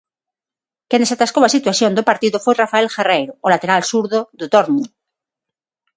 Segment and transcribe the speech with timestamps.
[0.89, 4.87] Quen desatascou a situación do partido foi Rafael Guerreiro, o lateral zurdo do Dortmund.